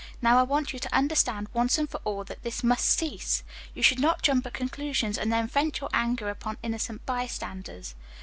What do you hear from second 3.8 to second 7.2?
should not jump at conclusions and then vent your rage upon innocent